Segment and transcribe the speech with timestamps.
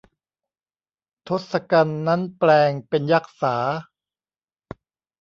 [1.27, 3.55] ทศกัณฐ์นั้นแปลงเป็นยักษา